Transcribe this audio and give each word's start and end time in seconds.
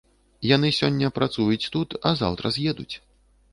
Яны 0.55 0.71
сёння 0.77 1.11
працуюць 1.17 1.69
тут, 1.77 1.89
а 2.09 2.15
заўтра 2.25 2.55
з'едуць. 2.59 2.91